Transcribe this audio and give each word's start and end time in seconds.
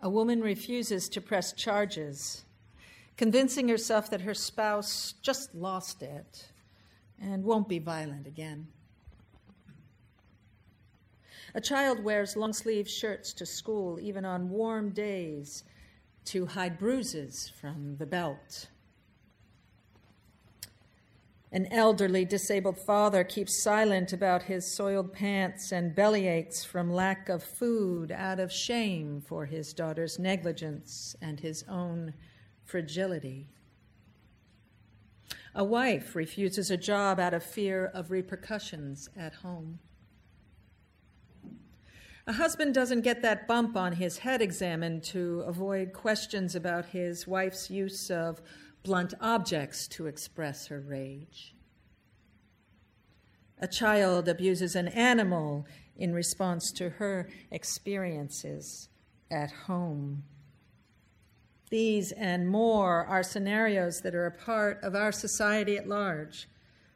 a 0.00 0.08
woman 0.08 0.40
refuses 0.40 1.08
to 1.08 1.20
press 1.20 1.52
charges, 1.52 2.44
convincing 3.16 3.68
herself 3.68 4.10
that 4.10 4.20
her 4.20 4.34
spouse 4.34 5.14
just 5.22 5.54
lost 5.54 6.02
it 6.02 6.48
and 7.20 7.44
won't 7.44 7.68
be 7.68 7.78
violent 7.78 8.26
again. 8.26 8.68
A 11.54 11.60
child 11.60 12.04
wears 12.04 12.36
long 12.36 12.52
sleeved 12.52 12.90
shirts 12.90 13.32
to 13.34 13.46
school, 13.46 13.98
even 13.98 14.24
on 14.24 14.50
warm 14.50 14.90
days, 14.90 15.64
to 16.26 16.46
hide 16.46 16.78
bruises 16.78 17.50
from 17.60 17.96
the 17.96 18.06
belt. 18.06 18.68
An 21.50 21.66
elderly 21.72 22.26
disabled 22.26 22.78
father 22.78 23.24
keeps 23.24 23.62
silent 23.62 24.12
about 24.12 24.42
his 24.42 24.70
soiled 24.70 25.14
pants 25.14 25.72
and 25.72 25.94
belly 25.94 26.26
aches 26.26 26.62
from 26.62 26.92
lack 26.92 27.30
of 27.30 27.42
food 27.42 28.12
out 28.12 28.38
of 28.38 28.52
shame 28.52 29.22
for 29.22 29.46
his 29.46 29.72
daughter's 29.72 30.18
negligence 30.18 31.16
and 31.22 31.40
his 31.40 31.64
own 31.66 32.12
fragility. 32.64 33.48
A 35.54 35.64
wife 35.64 36.14
refuses 36.14 36.70
a 36.70 36.76
job 36.76 37.18
out 37.18 37.32
of 37.32 37.42
fear 37.42 37.86
of 37.86 38.10
repercussions 38.10 39.08
at 39.16 39.36
home. 39.36 39.78
A 42.26 42.32
husband 42.34 42.74
doesn't 42.74 43.00
get 43.00 43.22
that 43.22 43.48
bump 43.48 43.74
on 43.74 43.94
his 43.94 44.18
head 44.18 44.42
examined 44.42 45.02
to 45.04 45.40
avoid 45.46 45.94
questions 45.94 46.54
about 46.54 46.84
his 46.84 47.26
wife's 47.26 47.70
use 47.70 48.10
of 48.10 48.42
blunt 48.82 49.14
objects 49.20 49.86
to 49.88 50.06
express 50.06 50.68
her 50.68 50.80
rage. 50.80 51.54
A 53.60 53.66
child 53.66 54.28
abuses 54.28 54.76
an 54.76 54.88
animal 54.88 55.66
in 55.96 56.12
response 56.12 56.70
to 56.72 56.90
her 56.90 57.28
experiences 57.50 58.88
at 59.30 59.50
home. 59.50 60.22
These 61.70 62.12
and 62.12 62.48
more 62.48 63.04
are 63.04 63.22
scenarios 63.22 64.00
that 64.00 64.14
are 64.14 64.26
a 64.26 64.30
part 64.30 64.82
of 64.82 64.94
our 64.94 65.12
society 65.12 65.76
at 65.76 65.88
large, 65.88 66.48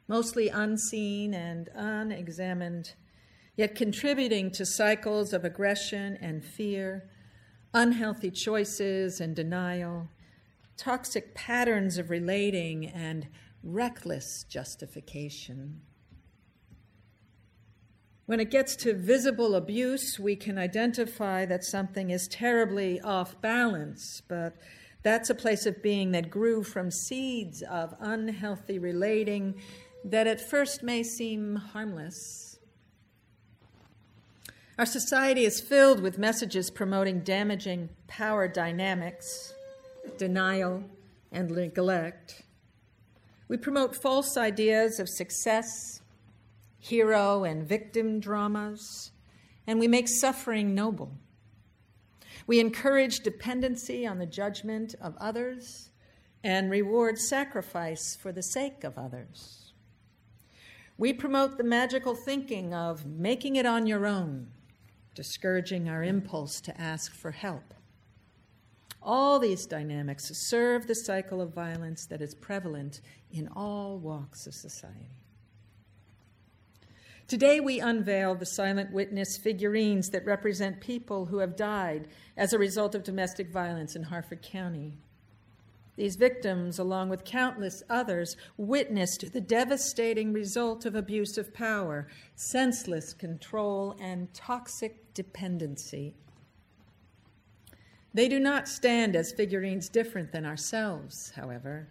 mostly 0.07 0.49
unseen 0.49 1.33
and 1.33 1.69
unexamined, 1.75 2.93
yet 3.55 3.75
contributing 3.75 4.49
to 4.51 4.65
cycles 4.65 5.33
of 5.33 5.45
aggression 5.45 6.17
and 6.21 6.43
fear, 6.43 7.07
unhealthy 7.73 8.31
choices 8.31 9.19
and 9.19 9.35
denial, 9.35 10.07
toxic 10.77 11.33
patterns 11.35 11.97
of 11.97 12.09
relating, 12.09 12.85
and 12.85 13.27
reckless 13.63 14.43
justification. 14.43 15.81
When 18.25 18.39
it 18.39 18.51
gets 18.51 18.75
to 18.77 18.93
visible 18.93 19.55
abuse, 19.55 20.19
we 20.19 20.35
can 20.35 20.57
identify 20.57 21.45
that 21.45 21.63
something 21.63 22.09
is 22.09 22.27
terribly 22.27 23.01
off 23.01 23.39
balance, 23.41 24.21
but 24.27 24.55
that's 25.03 25.29
a 25.29 25.35
place 25.35 25.65
of 25.65 25.83
being 25.83 26.11
that 26.11 26.29
grew 26.29 26.63
from 26.63 26.89
seeds 26.89 27.61
of 27.63 27.93
unhealthy 27.99 28.79
relating 28.79 29.55
that 30.05 30.27
at 30.27 30.39
first 30.39 30.83
may 30.83 31.03
seem 31.03 31.55
harmless. 31.55 32.59
Our 34.79 34.85
society 34.85 35.45
is 35.45 35.61
filled 35.61 36.01
with 36.01 36.17
messages 36.17 36.71
promoting 36.71 37.19
damaging 37.19 37.89
power 38.07 38.47
dynamics 38.47 39.53
denial, 40.17 40.83
and 41.31 41.49
neglect. 41.49 42.43
We 43.47 43.57
promote 43.57 43.95
false 43.95 44.37
ideas 44.37 44.99
of 44.99 45.09
success, 45.09 46.01
hero 46.79 47.43
and 47.43 47.67
victim 47.67 48.19
dramas, 48.19 49.11
and 49.65 49.79
we 49.79 49.87
make 49.87 50.07
suffering 50.07 50.75
noble. 50.75 51.11
We 52.45 52.59
encourage 52.59 53.21
dependency 53.21 54.05
on 54.05 54.19
the 54.19 54.25
judgment 54.25 54.95
of 55.01 55.15
others 55.17 55.91
and 56.43 56.69
reward 56.69 57.17
sacrifice 57.17 58.17
for 58.19 58.31
the 58.31 58.43
sake 58.43 58.83
of 58.83 58.97
others. 58.97 59.73
We 60.97 61.13
promote 61.13 61.57
the 61.57 61.63
magical 61.63 62.15
thinking 62.15 62.73
of 62.73 63.05
making 63.05 63.55
it 63.55 63.65
on 63.65 63.87
your 63.87 64.05
own, 64.05 64.47
discouraging 65.15 65.89
our 65.89 66.03
impulse 66.03 66.59
to 66.61 66.79
ask 66.79 67.13
for 67.13 67.31
help. 67.31 67.73
All 69.05 69.37
these 69.37 69.65
dynamics 69.65 70.31
serve 70.33 70.87
the 70.87 70.95
cycle 70.95 71.41
of 71.41 71.53
violence 71.53 72.05
that 72.05 72.21
is 72.21 72.33
prevalent 72.33 73.01
in 73.31 73.49
all 73.49 73.97
walks 73.97 74.47
of 74.47 74.53
society. 74.53 75.25
Today, 77.27 77.59
we 77.59 77.81
unveil 77.81 78.35
the 78.35 78.45
silent 78.45 78.93
witness 78.93 79.37
figurines 79.37 80.09
that 80.11 80.25
represent 80.25 80.79
people 80.79 81.25
who 81.25 81.39
have 81.39 81.57
died 81.57 82.07
as 82.37 82.53
a 82.53 82.59
result 82.59 82.95
of 82.95 83.03
domestic 83.03 83.49
violence 83.51 83.95
in 83.95 84.03
Harford 84.03 84.41
County. 84.41 84.97
These 85.95 86.15
victims, 86.15 86.79
along 86.79 87.09
with 87.09 87.25
countless 87.25 87.83
others, 87.89 88.37
witnessed 88.57 89.33
the 89.33 89.41
devastating 89.41 90.31
result 90.31 90.85
of 90.85 90.95
abuse 90.95 91.37
of 91.37 91.53
power, 91.53 92.07
senseless 92.35 93.13
control, 93.13 93.95
and 93.99 94.33
toxic 94.33 95.13
dependency 95.13 96.15
they 98.13 98.27
do 98.27 98.39
not 98.39 98.67
stand 98.67 99.15
as 99.15 99.31
figurines 99.31 99.89
different 99.89 100.31
than 100.31 100.45
ourselves, 100.45 101.31
however. 101.35 101.87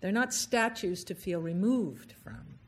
They're 0.00 0.12
not 0.12 0.34
statues 0.34 1.02
to 1.04 1.14
feel 1.14 1.40
removed 1.40 2.12
from. 2.22 2.58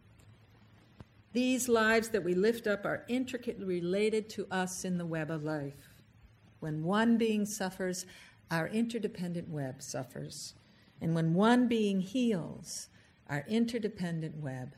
These 1.32 1.68
lives 1.68 2.08
that 2.08 2.24
we 2.24 2.34
lift 2.34 2.66
up 2.66 2.86
are 2.86 3.04
intricately 3.06 3.66
related 3.66 4.28
to 4.30 4.46
us 4.50 4.84
in 4.84 4.96
the 4.96 5.06
web 5.06 5.30
of 5.30 5.44
life. 5.44 5.94
When 6.60 6.82
one 6.82 7.18
being 7.18 7.44
suffers, 7.44 8.06
our 8.50 8.68
interdependent 8.68 9.48
web 9.48 9.82
suffers. 9.82 10.54
And 11.00 11.14
when 11.14 11.34
one 11.34 11.68
being 11.68 12.00
heals, 12.00 12.88
our 13.28 13.44
interdependent 13.46 14.36
web 14.36 14.74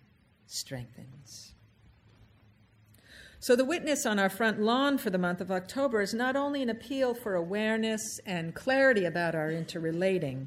strengthens. 0.46 1.54
So, 3.42 3.56
the 3.56 3.64
witness 3.64 4.04
on 4.04 4.18
our 4.18 4.28
front 4.28 4.60
lawn 4.60 4.98
for 4.98 5.08
the 5.08 5.16
month 5.16 5.40
of 5.40 5.50
October 5.50 6.02
is 6.02 6.12
not 6.12 6.36
only 6.36 6.60
an 6.62 6.68
appeal 6.68 7.14
for 7.14 7.34
awareness 7.34 8.20
and 8.26 8.54
clarity 8.54 9.06
about 9.06 9.34
our 9.34 9.50
interrelating, 9.50 10.46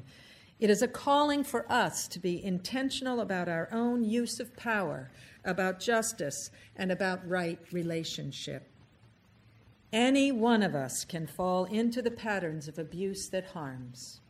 it 0.60 0.70
is 0.70 0.80
a 0.80 0.86
calling 0.86 1.42
for 1.42 1.70
us 1.70 2.06
to 2.06 2.20
be 2.20 2.42
intentional 2.42 3.20
about 3.20 3.48
our 3.48 3.68
own 3.72 4.04
use 4.04 4.38
of 4.38 4.56
power, 4.56 5.10
about 5.44 5.80
justice, 5.80 6.52
and 6.76 6.92
about 6.92 7.28
right 7.28 7.58
relationship. 7.72 8.70
Any 9.92 10.30
one 10.30 10.62
of 10.62 10.76
us 10.76 11.04
can 11.04 11.26
fall 11.26 11.64
into 11.64 12.00
the 12.00 12.12
patterns 12.12 12.68
of 12.68 12.78
abuse 12.78 13.28
that 13.30 13.46
harms. 13.46 14.20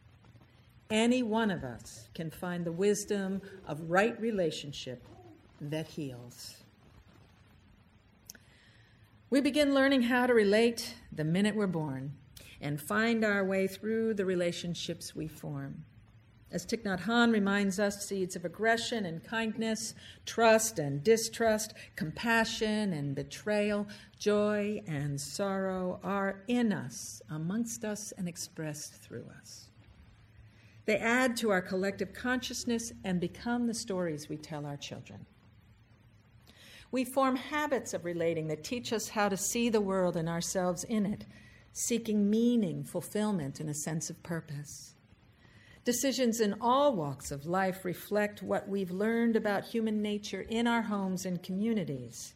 Any 0.88 1.22
one 1.22 1.50
of 1.50 1.64
us 1.64 2.08
can 2.14 2.30
find 2.30 2.64
the 2.64 2.72
wisdom 2.72 3.42
of 3.66 3.90
right 3.90 4.18
relationship 4.18 5.06
that 5.60 5.86
heals. 5.86 6.63
We 9.34 9.40
begin 9.40 9.74
learning 9.74 10.02
how 10.02 10.28
to 10.28 10.32
relate 10.32 10.94
the 11.10 11.24
minute 11.24 11.56
we're 11.56 11.66
born 11.66 12.12
and 12.60 12.80
find 12.80 13.24
our 13.24 13.44
way 13.44 13.66
through 13.66 14.14
the 14.14 14.24
relationships 14.24 15.16
we 15.16 15.26
form. 15.26 15.84
As 16.52 16.64
Thich 16.64 16.84
Nhat 16.84 17.00
Hanh 17.00 17.32
reminds 17.32 17.80
us, 17.80 18.06
seeds 18.06 18.36
of 18.36 18.44
aggression 18.44 19.04
and 19.04 19.24
kindness, 19.24 19.96
trust 20.24 20.78
and 20.78 21.02
distrust, 21.02 21.74
compassion 21.96 22.92
and 22.92 23.16
betrayal, 23.16 23.88
joy 24.20 24.80
and 24.86 25.20
sorrow 25.20 25.98
are 26.04 26.44
in 26.46 26.72
us, 26.72 27.20
amongst 27.28 27.84
us, 27.84 28.12
and 28.16 28.28
expressed 28.28 28.94
through 28.94 29.26
us. 29.40 29.66
They 30.84 30.98
add 30.98 31.36
to 31.38 31.50
our 31.50 31.60
collective 31.60 32.14
consciousness 32.14 32.92
and 33.02 33.18
become 33.18 33.66
the 33.66 33.74
stories 33.74 34.28
we 34.28 34.36
tell 34.36 34.64
our 34.64 34.76
children. 34.76 35.26
We 36.94 37.04
form 37.04 37.34
habits 37.34 37.92
of 37.92 38.04
relating 38.04 38.46
that 38.46 38.62
teach 38.62 38.92
us 38.92 39.08
how 39.08 39.28
to 39.28 39.36
see 39.36 39.68
the 39.68 39.80
world 39.80 40.16
and 40.16 40.28
ourselves 40.28 40.84
in 40.84 41.06
it, 41.06 41.26
seeking 41.72 42.30
meaning, 42.30 42.84
fulfillment, 42.84 43.58
and 43.58 43.68
a 43.68 43.74
sense 43.74 44.10
of 44.10 44.22
purpose. 44.22 44.94
Decisions 45.84 46.38
in 46.38 46.54
all 46.60 46.94
walks 46.94 47.32
of 47.32 47.46
life 47.46 47.84
reflect 47.84 48.44
what 48.44 48.68
we've 48.68 48.92
learned 48.92 49.34
about 49.34 49.64
human 49.64 50.02
nature 50.02 50.46
in 50.48 50.68
our 50.68 50.82
homes 50.82 51.26
and 51.26 51.42
communities 51.42 52.34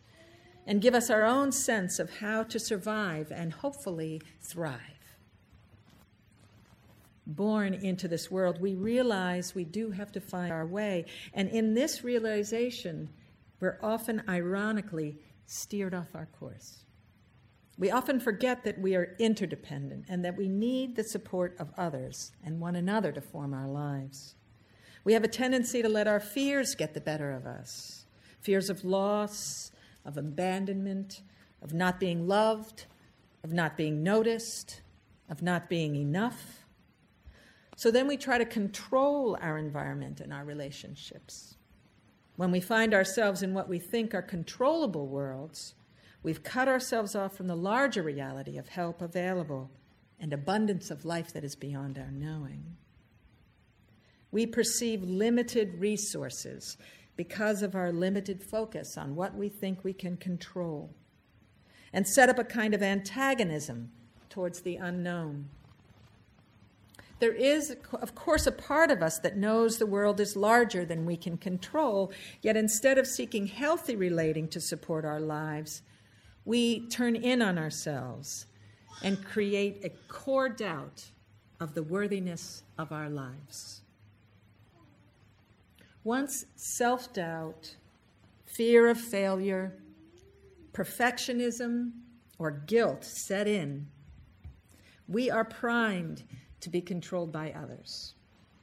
and 0.67 0.83
give 0.83 0.93
us 0.93 1.09
our 1.09 1.23
own 1.23 1.53
sense 1.53 2.01
of 2.01 2.19
how 2.19 2.43
to 2.43 2.59
survive 2.59 3.31
and 3.31 3.53
hopefully 3.53 4.21
thrive. 4.43 4.81
Born 7.29 7.75
into 7.75 8.09
this 8.09 8.29
world, 8.29 8.61
we 8.61 8.75
realize 8.75 9.55
we 9.55 9.63
do 9.63 9.93
have 9.93 10.11
to 10.11 10.21
find 10.21 10.51
our 10.51 10.67
way. 10.67 11.05
And 11.33 11.49
in 11.49 11.75
this 11.75 12.03
realization, 12.03 13.11
we're 13.61 13.79
often 13.83 14.23
ironically 14.29 15.19
steered 15.47 15.95
off 15.95 16.15
our 16.15 16.27
course. 16.39 16.85
We 17.79 17.91
often 17.91 18.19
forget 18.19 18.65
that 18.65 18.81
we 18.81 18.97
are 18.97 19.15
interdependent 19.19 20.07
and 20.09 20.25
that 20.25 20.37
we 20.37 20.49
need 20.49 20.97
the 20.97 21.05
support 21.05 21.57
of 21.61 21.73
others 21.77 22.33
and 22.45 22.61
one 22.61 22.75
another 22.75 23.13
to 23.13 23.21
form 23.21 23.55
our 23.55 23.69
lives. 23.69 24.35
We 25.05 25.13
have 25.13 25.25
a 25.25 25.29
tendency 25.29 25.81
to 25.83 25.89
let 25.89 26.09
our 26.09 26.21
fears 26.21 26.75
get 26.75 26.95
the 26.95 27.01
better 27.01 27.33
of 27.33 27.47
us 27.47 28.05
fears 28.41 28.71
of 28.71 28.85
loss, 28.85 29.73
of 30.05 30.17
abandonment, 30.17 31.23
of 31.61 31.75
not 31.75 31.99
being 31.99 32.27
loved, 32.27 32.87
of 33.43 33.53
not 33.53 33.77
being 33.77 34.03
noticed, 34.03 34.81
of 35.29 35.43
not 35.43 35.69
being 35.69 35.97
enough. 35.97 36.65
So 37.77 37.91
then 37.91 38.07
we 38.07 38.17
try 38.17 38.39
to 38.39 38.45
control 38.45 39.37
our 39.41 39.59
environment 39.59 40.21
and 40.21 40.33
our 40.33 40.45
relationships. 40.45 41.58
When 42.39 42.53
we 42.53 42.61
find 42.61 42.95
ourselves 42.95 43.43
in 43.43 43.53
what 43.53 43.69
we 43.69 43.81
think 43.81 44.15
are 44.15 44.23
controllable 44.23 45.09
worlds, 45.09 45.75
we've 46.23 46.45
cut 46.45 46.69
ourselves 46.69 47.17
off 47.17 47.37
from 47.37 47.49
the 47.49 47.57
larger 47.57 48.01
reality 48.01 48.57
of 48.57 48.69
help 48.69 49.03
available 49.03 49.73
and 50.21 50.33
abundance 50.33 50.89
of 50.93 51.05
life 51.05 51.33
that 51.33 51.43
is 51.43 51.57
beyond 51.57 51.99
our 51.99 52.13
knowing. 52.13 52.77
We 54.31 54.47
perceive 54.47 55.03
limited 55.03 55.81
resources 55.81 56.77
because 57.17 57.61
of 57.61 57.75
our 57.75 57.91
limited 57.91 58.45
focus 58.45 58.97
on 58.97 59.17
what 59.17 59.35
we 59.35 59.49
think 59.49 59.83
we 59.83 59.93
can 59.93 60.17
control 60.17 60.95
and 61.93 62.07
set 62.07 62.29
up 62.29 62.39
a 62.39 62.45
kind 62.45 62.73
of 62.73 62.85
antagonism 62.85 63.91
towards 64.31 64.61
the 64.61 64.77
unknown. 64.77 65.49
There 67.19 67.33
is, 67.33 67.77
of 67.93 68.15
course, 68.15 68.47
a 68.47 68.53
part 68.53 68.91
of 68.91 69.03
us 69.03 69.19
that 69.21 69.37
knows 69.37 69.79
the 69.79 69.87
world 69.87 70.21
is 70.21 70.37
larger 70.37 70.85
than 70.85 71.05
we 71.05 71.17
can 71.17 71.37
control, 71.37 72.13
yet 72.43 72.57
instead 72.57 72.97
of 72.97 73.07
seeking 73.07 73.47
healthy 73.49 73.97
relating 73.97 74.49
to 74.49 74.61
support 74.61 75.05
our 75.05 75.21
lives, 75.21 75.83
we 76.45 76.87
turn 76.89 77.17
in 77.17 77.43
on 77.43 77.59
ourselves 77.59 78.47
and 79.03 79.25
create 79.25 79.85
a 79.85 79.91
core 80.13 80.49
doubt 80.49 81.11
of 81.61 81.75
the 81.75 81.83
worthiness 81.83 82.63
of 82.79 82.93
our 82.93 83.11
lives. 83.11 83.83
Once 86.05 86.47
self 86.55 87.13
doubt, 87.13 87.75
fear 88.47 88.89
of 88.89 88.99
failure, 88.99 89.75
perfectionism, 90.73 91.91
or 92.39 92.53
guilt 92.53 93.05
set 93.05 93.49
in, 93.49 93.89
we 95.09 95.29
are 95.29 95.45
primed 95.45 96.23
to 96.61 96.71
be 96.71 96.81
controlled 96.81 97.33
by 97.33 97.53
others 97.53 98.15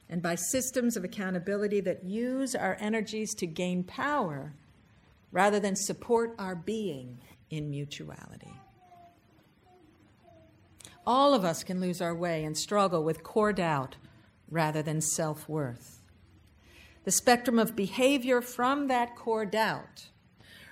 and 0.08 0.22
by 0.22 0.34
systems 0.34 0.96
of 0.96 1.04
accountability 1.04 1.80
that 1.80 2.04
use 2.04 2.54
our 2.54 2.76
energies 2.80 3.34
to 3.34 3.46
gain 3.46 3.82
power 3.82 4.54
rather 5.32 5.58
than 5.58 5.74
support 5.74 6.34
our 6.38 6.54
being 6.54 7.18
in 7.50 7.70
mutuality. 7.70 8.52
All 11.06 11.34
of 11.34 11.44
us 11.44 11.62
can 11.62 11.80
lose 11.80 12.00
our 12.00 12.14
way 12.14 12.44
and 12.44 12.56
struggle 12.56 13.04
with 13.04 13.22
core 13.22 13.52
doubt 13.52 13.96
rather 14.50 14.82
than 14.82 15.00
self 15.00 15.48
worth. 15.48 16.02
The 17.04 17.12
spectrum 17.12 17.58
of 17.58 17.76
behavior 17.76 18.40
from 18.40 18.88
that 18.88 19.14
core 19.14 19.46
doubt 19.46 20.08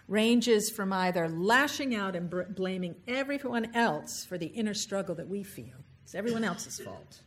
ranges 0.09 0.71
from 0.71 0.93
either 0.93 1.29
lashing 1.29 1.94
out 1.94 2.17
and 2.17 2.29
br- 2.29 2.43
blaming 2.43 2.97
everyone 3.06 3.75
else 3.75 4.25
for 4.25 4.37
the 4.37 4.47
inner 4.47 4.75
struggle 4.75 5.15
that 5.15 5.29
we 5.29 5.43
feel, 5.43 5.83
everyone 6.14 6.44
else's 6.44 6.78
fault, 6.78 7.20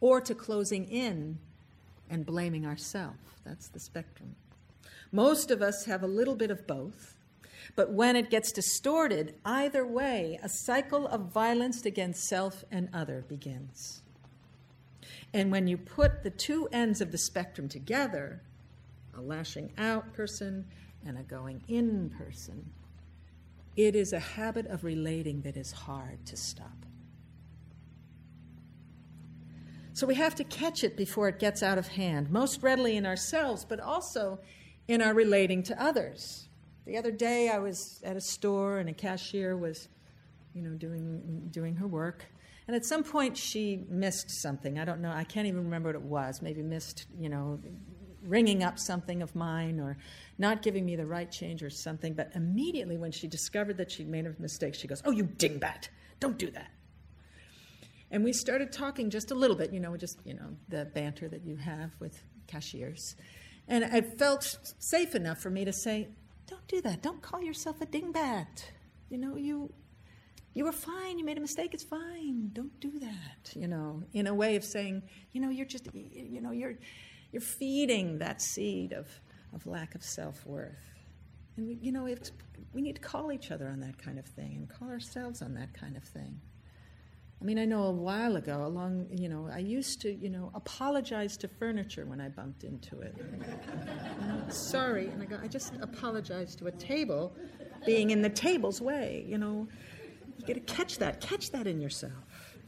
or 0.00 0.20
to 0.20 0.34
closing 0.34 0.88
in 0.88 1.38
and 2.08 2.26
blaming 2.26 2.66
ourselves. 2.66 3.18
That's 3.44 3.68
the 3.68 3.80
spectrum. 3.80 4.34
Most 5.12 5.50
of 5.50 5.62
us 5.62 5.86
have 5.86 6.02
a 6.02 6.08
little 6.08 6.36
bit 6.36 6.50
of 6.50 6.66
both, 6.66 7.16
but 7.76 7.92
when 7.92 8.16
it 8.16 8.30
gets 8.30 8.52
distorted, 8.52 9.34
either 9.44 9.86
way, 9.86 10.38
a 10.42 10.48
cycle 10.48 11.06
of 11.06 11.32
violence 11.32 11.84
against 11.84 12.28
self 12.28 12.64
and 12.70 12.88
other 12.92 13.24
begins. 13.28 14.02
And 15.32 15.50
when 15.50 15.68
you 15.68 15.76
put 15.76 16.22
the 16.22 16.30
two 16.30 16.68
ends 16.72 17.00
of 17.00 17.12
the 17.12 17.18
spectrum 17.18 17.68
together, 17.68 18.40
a 19.16 19.20
lashing 19.20 19.72
out 19.78 20.12
person 20.12 20.66
and 21.06 21.18
a 21.18 21.22
going 21.22 21.62
in 21.68 22.10
person, 22.10 22.70
it 23.76 23.94
is 23.94 24.12
a 24.12 24.18
habit 24.18 24.66
of 24.66 24.84
relating 24.84 25.42
that 25.42 25.56
is 25.56 25.72
hard 25.72 26.24
to 26.26 26.36
stop. 26.36 26.84
So 30.00 30.06
we 30.06 30.14
have 30.14 30.34
to 30.36 30.44
catch 30.44 30.82
it 30.82 30.96
before 30.96 31.28
it 31.28 31.38
gets 31.38 31.62
out 31.62 31.76
of 31.76 31.86
hand, 31.88 32.30
most 32.30 32.62
readily 32.62 32.96
in 32.96 33.04
ourselves, 33.04 33.66
but 33.66 33.80
also 33.80 34.40
in 34.88 35.02
our 35.02 35.12
relating 35.12 35.62
to 35.64 35.82
others. 35.82 36.48
The 36.86 36.96
other 36.96 37.10
day 37.10 37.50
I 37.50 37.58
was 37.58 38.00
at 38.02 38.16
a 38.16 38.20
store 38.20 38.78
and 38.78 38.88
a 38.88 38.94
cashier 38.94 39.56
was, 39.56 39.88
you 40.54 40.62
know, 40.62 40.70
doing 40.70 41.48
doing 41.50 41.76
her 41.76 41.86
work 41.86 42.24
and 42.70 42.76
at 42.76 42.84
some 42.84 43.02
point, 43.02 43.36
she 43.36 43.84
missed 43.88 44.30
something. 44.30 44.78
I 44.78 44.84
don't 44.84 45.00
know. 45.00 45.10
I 45.10 45.24
can't 45.24 45.48
even 45.48 45.64
remember 45.64 45.88
what 45.88 45.96
it 45.96 46.02
was. 46.02 46.40
Maybe 46.40 46.62
missed, 46.62 47.06
you 47.18 47.28
know, 47.28 47.58
ringing 48.22 48.62
up 48.62 48.78
something 48.78 49.22
of 49.22 49.34
mine 49.34 49.80
or 49.80 49.96
not 50.38 50.62
giving 50.62 50.86
me 50.86 50.94
the 50.94 51.04
right 51.04 51.28
change 51.32 51.64
or 51.64 51.68
something. 51.68 52.14
But 52.14 52.30
immediately, 52.36 52.96
when 52.96 53.10
she 53.10 53.26
discovered 53.26 53.76
that 53.78 53.90
she'd 53.90 54.08
made 54.08 54.24
a 54.24 54.34
mistake, 54.38 54.76
she 54.76 54.86
goes, 54.86 55.02
Oh, 55.04 55.10
you 55.10 55.24
dingbat. 55.24 55.88
Don't 56.20 56.38
do 56.38 56.48
that. 56.52 56.70
And 58.10 58.24
we 58.24 58.32
started 58.32 58.72
talking 58.72 59.10
just 59.10 59.30
a 59.30 59.34
little 59.34 59.56
bit, 59.56 59.72
you 59.72 59.80
know, 59.80 59.96
just, 59.96 60.18
you 60.24 60.34
know, 60.34 60.56
the 60.68 60.86
banter 60.86 61.28
that 61.28 61.44
you 61.44 61.56
have 61.56 61.92
with 62.00 62.22
cashiers. 62.46 63.14
And 63.68 63.84
I 63.84 64.00
felt 64.00 64.58
safe 64.78 65.14
enough 65.14 65.38
for 65.38 65.50
me 65.50 65.64
to 65.64 65.72
say, 65.72 66.08
Don't 66.46 66.66
do 66.66 66.80
that. 66.82 67.02
Don't 67.02 67.22
call 67.22 67.40
yourself 67.40 67.80
a 67.80 67.86
dingbat. 67.86 68.64
You 69.08 69.18
know, 69.18 69.36
you 69.36 69.72
you 70.54 70.64
were 70.64 70.72
fine. 70.72 71.18
You 71.18 71.24
made 71.24 71.38
a 71.38 71.40
mistake. 71.40 71.74
It's 71.74 71.84
fine. 71.84 72.50
Don't 72.52 72.78
do 72.80 72.98
that. 72.98 73.54
You 73.54 73.68
know, 73.68 74.02
in 74.12 74.26
a 74.26 74.34
way 74.34 74.56
of 74.56 74.64
saying, 74.64 75.02
you 75.32 75.40
know, 75.40 75.50
you're 75.50 75.66
just, 75.66 75.88
you 75.94 76.40
know, 76.40 76.50
you're, 76.50 76.74
you're 77.30 77.40
feeding 77.40 78.18
that 78.18 78.42
seed 78.42 78.92
of, 78.92 79.08
of 79.54 79.66
lack 79.66 79.94
of 79.94 80.02
self 80.02 80.44
worth. 80.44 80.90
And 81.56 81.78
you 81.80 81.92
know, 81.92 82.08
we 82.72 82.82
need 82.82 82.96
to 82.96 83.00
call 83.00 83.32
each 83.32 83.50
other 83.50 83.68
on 83.68 83.80
that 83.80 83.98
kind 83.98 84.18
of 84.18 84.26
thing 84.26 84.56
and 84.56 84.68
call 84.68 84.88
ourselves 84.88 85.42
on 85.42 85.54
that 85.54 85.72
kind 85.72 85.96
of 85.96 86.02
thing. 86.02 86.40
I 87.40 87.44
mean, 87.44 87.58
I 87.58 87.64
know 87.64 87.84
a 87.84 87.90
while 87.90 88.36
ago, 88.36 88.66
along, 88.66 89.06
you 89.10 89.30
know, 89.30 89.48
I 89.50 89.60
used 89.60 90.02
to, 90.02 90.12
you 90.12 90.28
know, 90.28 90.50
apologize 90.54 91.38
to 91.38 91.48
furniture 91.48 92.04
when 92.04 92.20
I 92.20 92.28
bumped 92.28 92.64
into 92.64 93.00
it. 93.00 93.16
know, 93.16 94.42
sorry, 94.50 95.08
and 95.08 95.22
I 95.22 95.24
go, 95.24 95.38
I 95.42 95.48
just 95.48 95.72
apologized 95.80 96.58
to 96.58 96.66
a 96.66 96.72
table 96.72 97.32
being 97.86 98.10
in 98.10 98.20
the 98.20 98.28
table's 98.28 98.82
way, 98.82 99.24
you 99.26 99.38
know. 99.38 99.66
You 100.38 100.46
got 100.46 100.54
to 100.54 100.74
catch 100.74 100.98
that, 100.98 101.20
catch 101.20 101.50
that 101.52 101.66
in 101.66 101.80
yourself. 101.80 102.58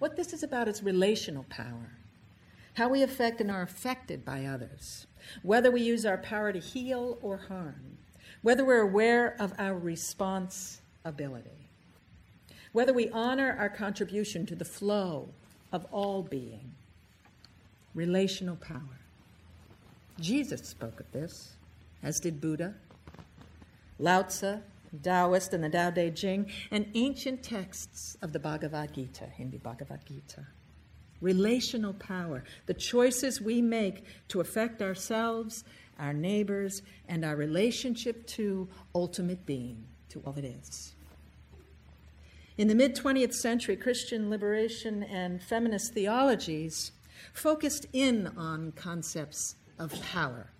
What 0.00 0.16
this 0.16 0.32
is 0.32 0.42
about 0.42 0.66
is 0.66 0.82
relational 0.82 1.44
power. 1.48 1.92
How 2.74 2.88
we 2.88 3.02
affect 3.02 3.40
and 3.40 3.50
are 3.50 3.62
affected 3.62 4.24
by 4.24 4.44
others. 4.44 5.06
Whether 5.42 5.70
we 5.70 5.82
use 5.82 6.04
our 6.04 6.18
power 6.18 6.52
to 6.52 6.58
heal 6.58 7.18
or 7.22 7.36
harm. 7.36 7.98
Whether 8.42 8.64
we're 8.64 8.82
aware 8.82 9.36
of 9.40 9.52
our 9.58 9.76
response 9.76 10.80
ability. 11.04 11.67
Whether 12.72 12.92
we 12.92 13.08
honor 13.10 13.56
our 13.58 13.68
contribution 13.68 14.46
to 14.46 14.54
the 14.54 14.64
flow 14.64 15.28
of 15.72 15.86
all 15.90 16.22
being. 16.22 16.72
Relational 17.94 18.56
power. 18.56 19.00
Jesus 20.20 20.66
spoke 20.68 21.00
of 21.00 21.10
this, 21.12 21.52
as 22.02 22.20
did 22.20 22.40
Buddha. 22.40 22.74
Lao 23.98 24.22
Tzu 24.22 24.58
Taoist 25.02 25.52
and 25.52 25.64
the 25.64 25.68
Tao 25.68 25.90
Te 25.90 26.10
Ching, 26.10 26.50
and 26.70 26.90
ancient 26.94 27.42
texts 27.42 28.16
of 28.22 28.32
the 28.32 28.38
Bhagavad 28.38 28.94
Gita, 28.94 29.26
Hindi 29.26 29.58
Bhagavad 29.58 30.00
Gita. 30.06 30.46
Relational 31.20 31.92
power, 31.94 32.44
the 32.66 32.74
choices 32.74 33.40
we 33.40 33.60
make 33.60 34.04
to 34.28 34.40
affect 34.40 34.80
ourselves, 34.80 35.64
our 35.98 36.12
neighbors, 36.12 36.82
and 37.08 37.24
our 37.24 37.36
relationship 37.36 38.26
to 38.28 38.68
ultimate 38.94 39.44
being, 39.44 39.84
to 40.10 40.22
all 40.24 40.34
it 40.38 40.44
is. 40.44 40.94
In 42.58 42.66
the 42.66 42.74
mid 42.74 42.96
20th 42.96 43.34
century, 43.34 43.76
Christian 43.76 44.30
liberation 44.30 45.04
and 45.04 45.40
feminist 45.40 45.94
theologies 45.94 46.90
focused 47.32 47.86
in 47.92 48.26
on 48.36 48.72
concepts 48.72 49.54
of 49.78 49.94
power 50.02 50.50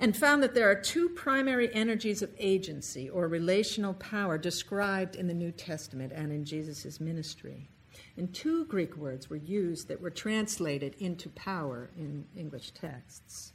and 0.00 0.16
found 0.16 0.42
that 0.42 0.54
there 0.54 0.70
are 0.70 0.74
two 0.74 1.10
primary 1.10 1.72
energies 1.74 2.22
of 2.22 2.30
agency 2.38 3.10
or 3.10 3.28
relational 3.28 3.92
power 3.92 4.38
described 4.38 5.16
in 5.16 5.26
the 5.26 5.34
New 5.34 5.52
Testament 5.52 6.12
and 6.14 6.32
in 6.32 6.46
Jesus' 6.46 6.98
ministry. 6.98 7.68
And 8.16 8.32
two 8.32 8.64
Greek 8.64 8.96
words 8.96 9.28
were 9.28 9.36
used 9.36 9.88
that 9.88 10.00
were 10.00 10.08
translated 10.08 10.94
into 10.98 11.28
power 11.28 11.90
in 11.98 12.24
English 12.34 12.70
texts. 12.70 13.52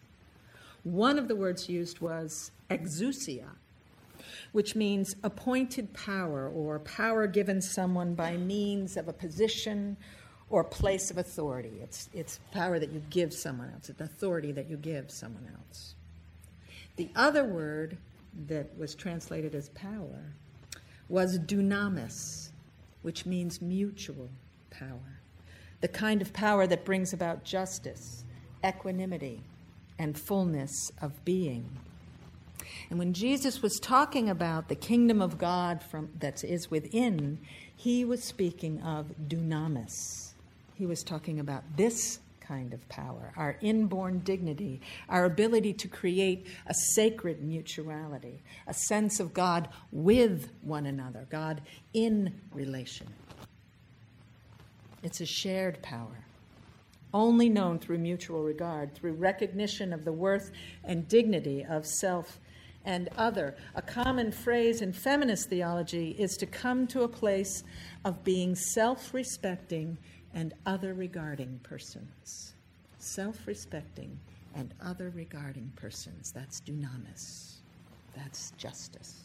One 0.83 1.17
of 1.17 1.27
the 1.27 1.35
words 1.35 1.67
used 1.67 1.99
was 1.99 2.51
exousia, 2.69 3.49
which 4.51 4.75
means 4.75 5.15
appointed 5.23 5.93
power 5.93 6.49
or 6.49 6.79
power 6.79 7.27
given 7.27 7.61
someone 7.61 8.15
by 8.15 8.37
means 8.37 8.97
of 8.97 9.07
a 9.07 9.13
position 9.13 9.97
or 10.49 10.63
place 10.63 11.11
of 11.11 11.17
authority. 11.17 11.73
It's, 11.81 12.09
it's 12.13 12.39
power 12.51 12.79
that 12.79 12.91
you 12.91 13.01
give 13.09 13.33
someone 13.33 13.71
else, 13.73 13.89
it's 13.89 14.01
authority 14.01 14.51
that 14.53 14.69
you 14.69 14.77
give 14.77 15.11
someone 15.11 15.49
else. 15.53 15.95
The 16.95 17.09
other 17.15 17.43
word 17.43 17.97
that 18.47 18.77
was 18.77 18.95
translated 18.95 19.55
as 19.55 19.69
power 19.69 20.33
was 21.09 21.39
dunamis, 21.39 22.49
which 23.01 23.25
means 23.25 23.61
mutual 23.61 24.29
power, 24.69 25.19
the 25.81 25.87
kind 25.87 26.21
of 26.21 26.33
power 26.33 26.67
that 26.67 26.85
brings 26.85 27.13
about 27.13 27.43
justice, 27.43 28.23
equanimity, 28.65 29.43
and 29.99 30.17
fullness 30.17 30.91
of 31.01 31.23
being. 31.23 31.69
And 32.89 32.99
when 32.99 33.13
Jesus 33.13 33.61
was 33.61 33.79
talking 33.79 34.29
about 34.29 34.69
the 34.69 34.75
kingdom 34.75 35.21
of 35.21 35.37
God 35.37 35.81
from, 35.83 36.09
that 36.19 36.43
is 36.43 36.69
within, 36.69 37.39
he 37.75 38.05
was 38.05 38.23
speaking 38.23 38.81
of 38.81 39.13
dunamis. 39.27 40.33
He 40.75 40.85
was 40.85 41.03
talking 41.03 41.39
about 41.39 41.63
this 41.77 42.19
kind 42.45 42.73
of 42.73 42.87
power, 42.89 43.33
our 43.35 43.57
inborn 43.61 44.19
dignity, 44.19 44.81
our 45.09 45.25
ability 45.25 45.73
to 45.73 45.87
create 45.87 46.45
a 46.67 46.73
sacred 46.93 47.41
mutuality, 47.41 48.41
a 48.67 48.73
sense 48.73 49.19
of 49.19 49.33
God 49.33 49.69
with 49.91 50.51
one 50.61 50.85
another, 50.85 51.25
God 51.29 51.61
in 51.93 52.39
relation. 52.53 53.07
It's 55.01 55.21
a 55.21 55.25
shared 55.25 55.81
power, 55.81 56.25
only 57.13 57.49
known 57.49 57.79
through 57.79 57.99
mutual 57.99 58.43
regard, 58.43 58.93
through 58.93 59.13
recognition 59.13 59.93
of 59.93 60.03
the 60.03 60.13
worth 60.13 60.51
and 60.83 61.07
dignity 61.07 61.65
of 61.67 61.85
self 61.85 62.39
and 62.85 63.09
other. 63.17 63.55
A 63.75 63.81
common 63.81 64.31
phrase 64.31 64.81
in 64.81 64.93
feminist 64.93 65.49
theology 65.49 66.15
is 66.17 66.37
to 66.37 66.45
come 66.45 66.87
to 66.87 67.03
a 67.03 67.07
place 67.07 67.63
of 68.03 68.23
being 68.23 68.55
self 68.55 69.13
respecting 69.13 69.97
and 70.33 70.53
other 70.65 70.93
regarding 70.93 71.59
persons. 71.63 72.53
Self 72.99 73.47
respecting 73.47 74.17
and 74.53 74.73
other 74.81 75.11
regarding 75.15 75.71
persons. 75.75 76.31
That's 76.31 76.61
dunamis. 76.61 77.55
That's 78.15 78.51
justice. 78.51 79.21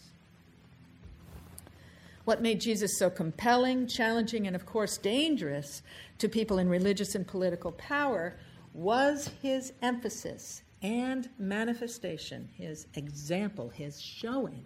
What 2.24 2.42
made 2.42 2.60
Jesus 2.60 2.98
so 2.98 3.10
compelling, 3.10 3.86
challenging, 3.86 4.46
and 4.46 4.54
of 4.54 4.66
course 4.66 4.98
dangerous 4.98 5.82
to 6.18 6.28
people 6.28 6.58
in 6.58 6.68
religious 6.68 7.14
and 7.14 7.26
political 7.26 7.72
power 7.72 8.36
was 8.74 9.30
his 9.42 9.72
emphasis 9.82 10.62
and 10.82 11.28
manifestation, 11.38 12.48
his 12.56 12.86
example, 12.94 13.68
his 13.68 14.00
showing 14.00 14.64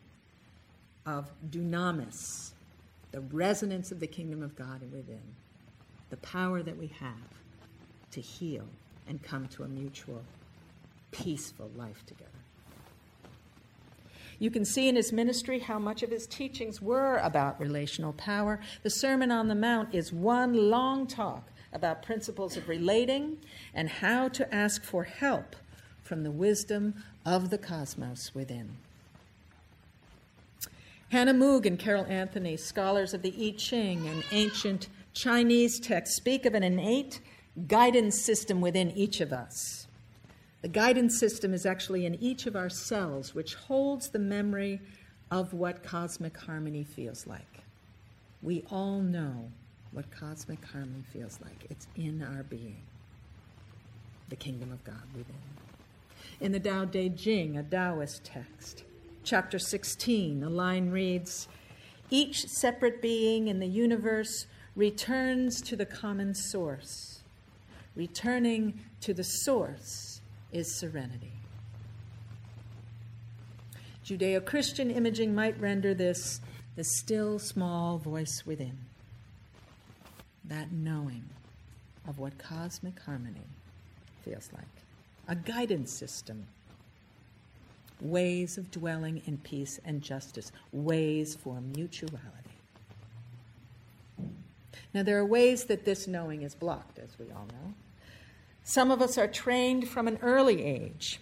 of 1.07 1.31
dunamis, 1.51 2.53
the 3.11 3.21
resonance 3.21 3.91
of 3.93 4.01
the 4.01 4.07
kingdom 4.07 4.43
of 4.43 4.57
God 4.57 4.81
within, 4.93 5.23
the 6.11 6.17
power 6.19 6.63
that 6.63 6.77
we 6.77 6.87
have 6.99 7.15
to 8.13 8.21
heal 8.21 8.65
and 9.09 9.23
come 9.23 9.49
to 9.49 9.65
a 9.65 9.69
mutual, 9.69 10.23
peaceful 11.11 11.71
life 11.77 12.05
together. 12.07 12.31
You 14.39 14.51
can 14.51 14.65
see 14.65 14.89
in 14.89 14.97
his 14.97 15.13
ministry 15.13 15.61
how 15.61 15.79
much 15.79 16.03
of 16.03 16.11
his 16.11 16.27
teachings 16.27 16.83
were 16.83 17.19
about 17.19 17.61
relational 17.61 18.13
power. 18.13 18.61
The 18.83 18.91
Sermon 18.91 19.31
on 19.31 19.49
the 19.49 19.55
Mount 19.55 19.95
is 19.95 20.13
one 20.13 20.71
long 20.71 21.07
talk 21.07 21.49
about 21.73 22.03
principles 22.03 22.57
of 22.57 22.69
relating 22.69 23.39
and 23.75 23.89
how 23.89 24.29
to 24.29 24.55
ask 24.55 24.83
for 24.85 25.05
help 25.05 25.57
from 26.05 26.23
the 26.23 26.31
wisdom 26.31 26.95
of 27.25 27.51
the 27.51 27.59
cosmos 27.59 28.35
within. 28.35 28.77
Hanna 31.09 31.33
Moog 31.33 31.67
and 31.67 31.79
Carol 31.79 32.07
Anthony, 32.09 32.57
scholars 32.57 33.15
of 33.15 33.23
the 33.23 33.35
I 33.39 33.57
Ching 33.57 34.07
and 34.07 34.23
ancient 34.31 34.89
Chinese 35.13 35.81
texts, 35.81 36.17
speak 36.17 36.45
of 36.45 36.55
an 36.55 36.63
innate 36.63 37.21
guidance 37.67 38.21
system 38.21 38.61
within 38.61 38.91
each 38.93 39.21
of 39.21 39.33
us. 39.33 39.87
The 40.63 40.69
guidance 40.69 41.19
system 41.19 41.55
is 41.55 41.67
actually 41.67 42.05
in 42.05 42.17
each 42.17 42.47
of 42.47 42.57
our 42.57 42.69
cells, 42.69 43.35
which 43.35 43.55
holds 43.55 44.09
the 44.11 44.19
memory 44.19 44.81
of 45.31 45.55
what 45.55 45.83
cosmic 45.83 46.37
harmony 46.37 46.85
feels 46.85 47.27
like. 47.27 47.63
We 48.43 48.65
all 48.71 49.01
know 49.01 49.51
what 49.93 50.11
cosmic 50.11 50.65
harmony 50.65 51.05
feels 51.13 51.39
like. 51.43 51.67
It's 51.71 51.87
in 51.97 52.23
our 52.23 52.43
being, 52.43 52.83
the 54.29 54.37
kingdom 54.37 54.73
of 54.73 54.83
God 54.85 55.03
within 55.15 55.35
in 56.41 56.53
the 56.53 56.61
Tao 56.61 56.85
Te 56.85 57.11
Ching, 57.11 57.57
a 57.57 57.63
Taoist 57.63 58.25
text. 58.25 58.85
Chapter 59.23 59.59
16, 59.59 60.43
a 60.43 60.51
line 60.51 60.91
reads 60.91 61.49
Each 62.11 62.47
separate 62.47 63.01
being 63.01 63.49
in 63.49 63.59
the 63.59 63.67
universe 63.67 64.47
returns 64.77 65.63
to 65.63 65.77
the 65.77 65.87
common 65.87 66.35
source. 66.35 67.23
Returning 67.97 68.81
to 69.01 69.15
the 69.15 69.25
source 69.25 70.21
is 70.53 70.75
serenity. 70.75 71.33
Judeo 74.05 74.45
Christian 74.45 74.91
imaging 74.91 75.35
might 75.35 75.59
render 75.59 75.95
this 75.95 76.41
the 76.77 76.85
still 76.85 77.39
small 77.39 77.99
voice 77.99 78.43
within, 78.45 78.77
that 80.45 80.73
knowing 80.73 81.25
of 82.07 82.19
what 82.19 82.37
cosmic 82.37 83.01
harmony 83.01 83.47
feels 84.23 84.51
like 84.53 84.84
a 85.29 85.35
guidance 85.35 85.93
system, 85.93 86.47
ways 88.01 88.59
of 88.59 88.71
dwelling 88.71 89.23
in 89.27 89.39
peace 89.39 89.81
and 89.85 90.03
justice, 90.03 90.53
ways 90.73 91.35
for 91.35 91.61
mutuality. 91.61 92.31
Now, 94.93 95.03
there 95.03 95.19
are 95.19 95.27
ways 95.27 95.65
that 95.65 95.85
this 95.85 96.07
knowing 96.07 96.43
is 96.43 96.55
blocked, 96.55 96.99
as 96.99 97.19
we 97.19 97.27
all 97.33 97.47
know. 97.47 97.75
Some 98.63 98.91
of 98.91 99.03
us 99.03 99.19
are 99.19 99.27
trained 99.27 99.89
from 99.89 100.07
an 100.07 100.19
early 100.23 100.65
age 100.65 101.21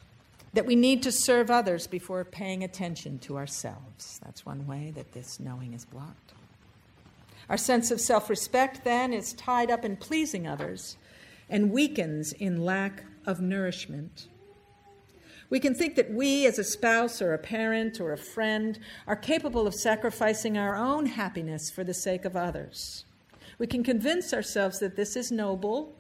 that 0.53 0.67
we 0.67 0.77
need 0.77 1.03
to 1.03 1.11
serve 1.11 1.51
others 1.51 1.87
before 1.87 2.25
paying 2.25 2.63
attention 2.63 3.19
to 3.21 3.39
ourselves. 3.39 4.21
That's 4.23 4.45
one 4.45 4.67
way 4.67 4.93
that 4.95 5.13
this 5.13 5.41
knowing 5.41 5.73
is 5.73 5.87
blocked. 5.87 6.35
Our 7.49 7.57
sense 7.57 7.91
of 7.91 8.01
self 8.01 8.29
respect, 8.29 8.85
then, 8.85 9.13
is 9.13 9.33
tied 9.33 9.71
up 9.71 9.85
in 9.85 9.97
pleasing 9.97 10.47
others 10.47 10.97
and 11.49 11.73
weakens 11.73 12.33
in 12.33 12.65
lack 12.65 13.05
of 13.26 13.41
nourishment. 13.41 14.29
We 15.50 15.61
can 15.61 15.75
think 15.75 15.97
that 15.97 16.11
we, 16.11 16.47
as 16.47 16.59
a 16.59 16.64
spouse 16.64 17.21
or 17.21 17.35
a 17.35 17.38
parent 17.38 18.00
or 18.00 18.12
a 18.12 18.19
friend, 18.19 18.79
are 19.07 19.17
capable 19.17 19.67
of 19.67 19.75
sacrificing 19.75 20.57
our 20.57 20.76
own 20.76 21.07
happiness 21.07 21.71
for 21.71 21.85
the 21.85 21.93
sake 21.93 22.25
of 22.25 22.37
others. 22.37 23.05
We 23.59 23.67
can 23.67 23.85
convince 23.85 24.33
ourselves 24.33 24.79
that 24.79 24.97
this 24.97 25.14
is 25.14 25.31
noble, 25.31 25.95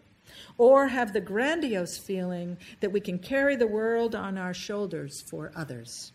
or 0.58 0.88
have 0.88 1.12
the 1.12 1.20
grandiose 1.20 1.98
feeling 1.98 2.56
that 2.80 2.92
we 2.92 3.00
can 3.00 3.18
carry 3.18 3.56
the 3.56 3.66
world 3.66 4.14
on 4.14 4.38
our 4.38 4.54
shoulders 4.54 5.20
for 5.20 5.52
others. 5.54 6.12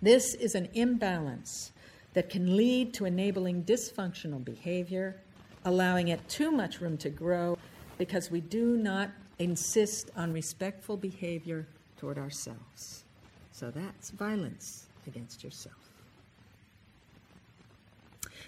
This 0.00 0.34
is 0.34 0.54
an 0.54 0.68
imbalance 0.74 1.72
that 2.12 2.30
can 2.30 2.56
lead 2.56 2.94
to 2.94 3.06
enabling 3.06 3.64
dysfunctional 3.64 4.44
behavior, 4.44 5.16
allowing 5.64 6.08
it 6.08 6.28
too 6.28 6.50
much 6.50 6.80
room 6.80 6.96
to 6.98 7.10
grow 7.10 7.58
because 7.98 8.30
we 8.30 8.40
do 8.40 8.76
not 8.76 9.10
insist 9.38 10.10
on 10.16 10.32
respectful 10.32 10.96
behavior 10.96 11.66
toward 11.96 12.18
ourselves. 12.18 13.04
So 13.52 13.70
that's 13.70 14.10
violence 14.10 14.86
against 15.06 15.44
yourself. 15.44 15.76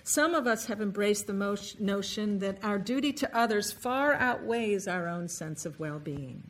Some 0.02 0.34
of 0.34 0.46
us 0.46 0.66
have 0.66 0.80
embraced 0.80 1.26
the 1.26 1.74
notion 1.80 2.38
that 2.38 2.58
our 2.62 2.78
duty 2.78 3.12
to 3.14 3.36
others 3.36 3.72
far 3.72 4.14
outweighs 4.14 4.86
our 4.86 5.08
own 5.08 5.28
sense 5.28 5.66
of 5.66 5.80
well 5.80 5.98
being. 5.98 6.42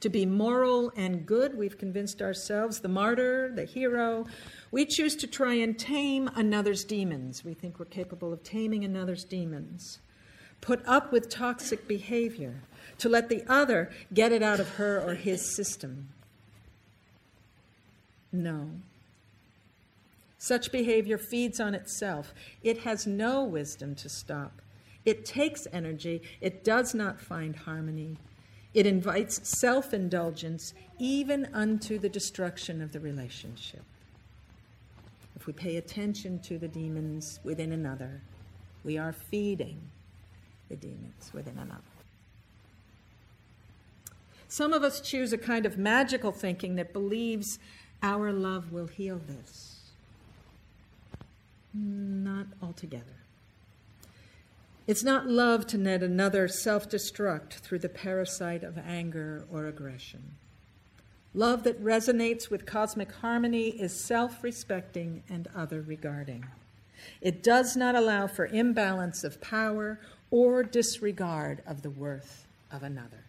To 0.00 0.08
be 0.08 0.26
moral 0.26 0.90
and 0.96 1.24
good, 1.24 1.56
we've 1.56 1.78
convinced 1.78 2.22
ourselves, 2.22 2.80
the 2.80 2.88
martyr, 2.88 3.52
the 3.54 3.66
hero, 3.66 4.26
we 4.70 4.84
choose 4.84 5.14
to 5.16 5.26
try 5.26 5.54
and 5.54 5.78
tame 5.78 6.28
another's 6.34 6.82
demons. 6.82 7.44
We 7.44 7.54
think 7.54 7.78
we're 7.78 7.84
capable 7.84 8.32
of 8.32 8.42
taming 8.42 8.84
another's 8.84 9.22
demons. 9.22 10.00
Put 10.60 10.82
up 10.86 11.12
with 11.12 11.28
toxic 11.28 11.86
behavior 11.86 12.62
to 13.02 13.08
let 13.08 13.28
the 13.28 13.42
other 13.48 13.90
get 14.14 14.30
it 14.30 14.44
out 14.44 14.60
of 14.60 14.76
her 14.76 15.00
or 15.00 15.14
his 15.14 15.56
system. 15.56 16.08
No. 18.30 18.70
Such 20.38 20.70
behavior 20.70 21.18
feeds 21.18 21.58
on 21.58 21.74
itself. 21.74 22.32
It 22.62 22.78
has 22.82 23.04
no 23.04 23.42
wisdom 23.42 23.96
to 23.96 24.08
stop. 24.08 24.62
It 25.04 25.24
takes 25.24 25.66
energy. 25.72 26.22
It 26.40 26.62
does 26.62 26.94
not 26.94 27.20
find 27.20 27.56
harmony. 27.56 28.18
It 28.72 28.86
invites 28.86 29.48
self 29.58 29.92
indulgence, 29.92 30.72
even 31.00 31.48
unto 31.52 31.98
the 31.98 32.08
destruction 32.08 32.80
of 32.80 32.92
the 32.92 33.00
relationship. 33.00 33.82
If 35.34 35.48
we 35.48 35.52
pay 35.52 35.76
attention 35.76 36.38
to 36.42 36.56
the 36.56 36.68
demons 36.68 37.40
within 37.42 37.72
another, 37.72 38.20
we 38.84 38.96
are 38.96 39.12
feeding 39.12 39.80
the 40.68 40.76
demons 40.76 41.32
within 41.34 41.58
another. 41.58 41.91
Some 44.52 44.74
of 44.74 44.84
us 44.84 45.00
choose 45.00 45.32
a 45.32 45.38
kind 45.38 45.64
of 45.64 45.78
magical 45.78 46.30
thinking 46.30 46.76
that 46.76 46.92
believes 46.92 47.58
our 48.02 48.30
love 48.34 48.70
will 48.70 48.86
heal 48.86 49.18
this. 49.26 49.80
Not 51.72 52.48
altogether. 52.62 53.16
It's 54.86 55.02
not 55.02 55.26
love 55.26 55.66
to 55.68 55.78
let 55.78 56.02
another 56.02 56.48
self 56.48 56.86
destruct 56.86 57.60
through 57.60 57.78
the 57.78 57.88
parasite 57.88 58.62
of 58.62 58.76
anger 58.76 59.46
or 59.50 59.64
aggression. 59.64 60.34
Love 61.32 61.62
that 61.62 61.82
resonates 61.82 62.50
with 62.50 62.66
cosmic 62.66 63.10
harmony 63.10 63.68
is 63.68 63.98
self 63.98 64.44
respecting 64.44 65.22
and 65.30 65.48
other 65.56 65.80
regarding. 65.80 66.44
It 67.22 67.42
does 67.42 67.74
not 67.74 67.94
allow 67.94 68.26
for 68.26 68.44
imbalance 68.44 69.24
of 69.24 69.40
power 69.40 69.98
or 70.30 70.62
disregard 70.62 71.62
of 71.66 71.80
the 71.80 71.88
worth 71.88 72.46
of 72.70 72.82
another. 72.82 73.24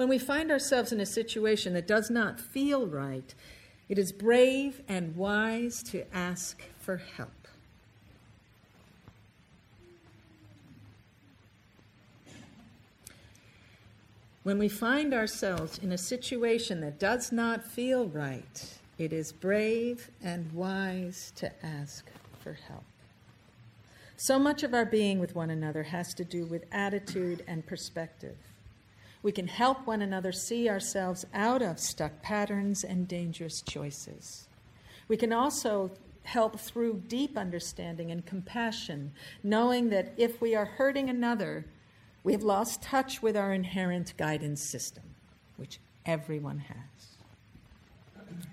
When 0.00 0.08
we 0.08 0.18
find 0.18 0.50
ourselves 0.50 0.92
in 0.92 1.00
a 1.00 1.04
situation 1.04 1.74
that 1.74 1.86
does 1.86 2.08
not 2.08 2.40
feel 2.40 2.86
right, 2.86 3.34
it 3.90 3.98
is 3.98 4.12
brave 4.12 4.80
and 4.88 5.14
wise 5.14 5.82
to 5.90 6.06
ask 6.16 6.62
for 6.78 6.96
help. 6.96 7.46
When 14.42 14.58
we 14.58 14.70
find 14.70 15.12
ourselves 15.12 15.76
in 15.76 15.92
a 15.92 15.98
situation 15.98 16.80
that 16.80 16.98
does 16.98 17.30
not 17.30 17.62
feel 17.62 18.08
right, 18.08 18.78
it 18.96 19.12
is 19.12 19.32
brave 19.32 20.10
and 20.22 20.50
wise 20.52 21.30
to 21.36 21.52
ask 21.62 22.06
for 22.42 22.54
help. 22.54 22.84
So 24.16 24.38
much 24.38 24.62
of 24.62 24.72
our 24.72 24.86
being 24.86 25.18
with 25.18 25.34
one 25.34 25.50
another 25.50 25.82
has 25.82 26.14
to 26.14 26.24
do 26.24 26.46
with 26.46 26.64
attitude 26.72 27.44
and 27.46 27.66
perspective. 27.66 28.38
We 29.22 29.32
can 29.32 29.48
help 29.48 29.86
one 29.86 30.02
another 30.02 30.32
see 30.32 30.68
ourselves 30.68 31.26
out 31.34 31.60
of 31.60 31.78
stuck 31.78 32.22
patterns 32.22 32.84
and 32.84 33.06
dangerous 33.06 33.60
choices. 33.60 34.48
We 35.08 35.16
can 35.16 35.32
also 35.32 35.90
help 36.22 36.58
through 36.58 37.02
deep 37.08 37.36
understanding 37.36 38.10
and 38.10 38.24
compassion, 38.24 39.12
knowing 39.42 39.90
that 39.90 40.14
if 40.16 40.40
we 40.40 40.54
are 40.54 40.64
hurting 40.64 41.10
another, 41.10 41.66
we 42.22 42.32
have 42.32 42.42
lost 42.42 42.82
touch 42.82 43.22
with 43.22 43.36
our 43.36 43.52
inherent 43.52 44.16
guidance 44.16 44.62
system, 44.70 45.02
which 45.56 45.80
everyone 46.06 46.58
has. 46.58 46.76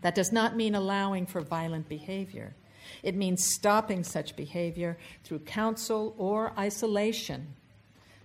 That 0.01 0.15
does 0.15 0.31
not 0.31 0.55
mean 0.55 0.75
allowing 0.75 1.25
for 1.25 1.41
violent 1.41 1.87
behavior. 1.87 2.55
It 3.03 3.15
means 3.15 3.53
stopping 3.53 4.03
such 4.03 4.35
behavior 4.35 4.97
through 5.23 5.39
counsel 5.39 6.15
or 6.17 6.53
isolation 6.57 7.55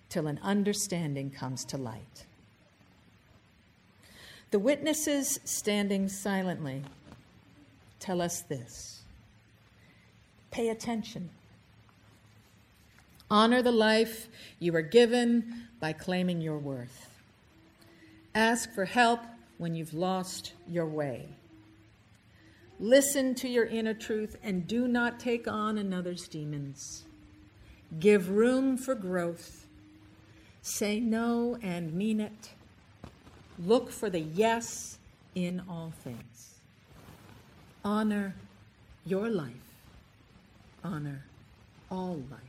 till 0.08 0.26
an 0.26 0.38
understanding 0.42 1.30
comes 1.30 1.64
to 1.66 1.76
light. 1.76 2.26
The 4.52 4.58
witnesses 4.58 5.40
standing 5.44 6.10
silently 6.10 6.82
tell 7.98 8.20
us 8.20 8.42
this 8.42 9.00
pay 10.50 10.68
attention. 10.68 11.30
Honor 13.30 13.62
the 13.62 13.72
life 13.72 14.28
you 14.58 14.76
are 14.76 14.82
given 14.82 15.68
by 15.80 15.94
claiming 15.94 16.42
your 16.42 16.58
worth. 16.58 17.08
Ask 18.34 18.70
for 18.74 18.84
help 18.84 19.20
when 19.56 19.74
you've 19.74 19.94
lost 19.94 20.52
your 20.68 20.84
way. 20.84 21.30
Listen 22.78 23.34
to 23.36 23.48
your 23.48 23.64
inner 23.64 23.94
truth 23.94 24.36
and 24.42 24.66
do 24.66 24.86
not 24.86 25.18
take 25.18 25.48
on 25.48 25.78
another's 25.78 26.28
demons. 26.28 27.04
Give 27.98 28.28
room 28.28 28.76
for 28.76 28.94
growth. 28.94 29.66
Say 30.60 31.00
no 31.00 31.56
and 31.62 31.94
mean 31.94 32.20
it. 32.20 32.50
Look 33.64 33.90
for 33.90 34.10
the 34.10 34.20
yes 34.20 34.98
in 35.34 35.62
all 35.68 35.92
things. 36.02 36.58
Honor 37.84 38.34
your 39.04 39.28
life. 39.28 39.52
Honor 40.84 41.24
all 41.90 42.22
life. 42.30 42.40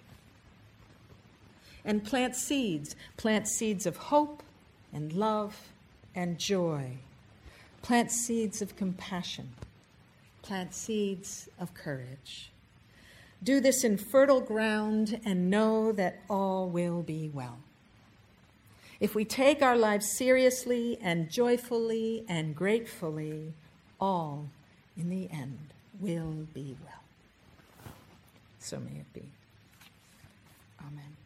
And 1.85 2.03
plant 2.03 2.35
seeds. 2.35 2.95
Plant 3.17 3.47
seeds 3.47 3.85
of 3.85 3.97
hope 3.97 4.41
and 4.91 5.13
love 5.13 5.71
and 6.15 6.39
joy. 6.39 6.97
Plant 7.81 8.11
seeds 8.11 8.61
of 8.61 8.75
compassion. 8.75 9.49
Plant 10.41 10.73
seeds 10.73 11.49
of 11.59 11.73
courage. 11.73 12.49
Do 13.43 13.59
this 13.59 13.83
in 13.83 13.97
fertile 13.97 14.41
ground 14.41 15.19
and 15.25 15.49
know 15.49 15.91
that 15.91 16.21
all 16.29 16.69
will 16.69 17.03
be 17.03 17.29
well. 17.33 17.59
If 19.03 19.15
we 19.15 19.25
take 19.25 19.61
our 19.61 19.75
lives 19.75 20.09
seriously 20.09 20.97
and 21.01 21.29
joyfully 21.29 22.23
and 22.29 22.55
gratefully, 22.55 23.51
all 23.99 24.47
in 24.95 25.09
the 25.09 25.29
end 25.29 25.59
will 25.99 26.47
be 26.53 26.77
well. 26.81 27.91
So 28.59 28.79
may 28.79 29.01
it 29.01 29.13
be. 29.13 29.25
Amen. 30.79 31.17